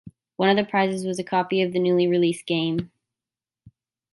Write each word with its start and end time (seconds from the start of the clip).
One 0.37 0.49
of 0.49 0.57
the 0.57 0.67
prizes 0.67 1.05
was 1.05 1.19
a 1.19 1.23
copy 1.23 1.61
of 1.61 1.73
the 1.73 1.79
newly 1.79 2.07
released 2.07 2.47
game. 2.47 2.89